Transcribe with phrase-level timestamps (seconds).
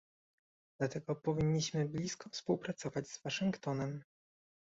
[0.79, 4.01] Dlatego powinniśmy blisko współpracować z Waszyngtonem